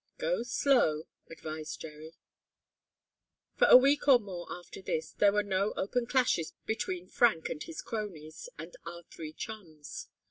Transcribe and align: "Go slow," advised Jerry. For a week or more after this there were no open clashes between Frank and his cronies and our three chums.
"Go 0.17 0.41
slow," 0.41 1.03
advised 1.29 1.79
Jerry. 1.79 2.15
For 3.55 3.67
a 3.67 3.77
week 3.77 4.07
or 4.07 4.17
more 4.17 4.47
after 4.51 4.81
this 4.81 5.11
there 5.11 5.31
were 5.31 5.43
no 5.43 5.73
open 5.73 6.07
clashes 6.07 6.53
between 6.65 7.05
Frank 7.07 7.49
and 7.49 7.61
his 7.61 7.83
cronies 7.83 8.49
and 8.57 8.75
our 8.83 9.03
three 9.11 9.31
chums. 9.31 10.07